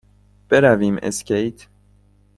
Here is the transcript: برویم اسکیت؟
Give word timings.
برویم 0.49 0.97
اسکیت؟ 1.03 1.65